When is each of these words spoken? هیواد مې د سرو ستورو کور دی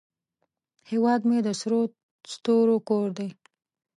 هیواد 0.89 1.21
مې 1.29 1.39
د 1.43 1.49
سرو 1.61 1.81
ستورو 2.33 2.75
کور 2.89 3.07
دی 3.17 3.29